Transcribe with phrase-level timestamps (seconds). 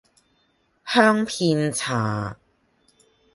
[0.83, 2.35] 香片茶